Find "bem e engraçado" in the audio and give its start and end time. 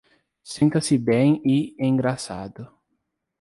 0.97-2.67